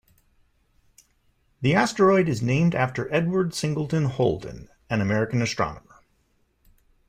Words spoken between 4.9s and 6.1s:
American astronomer.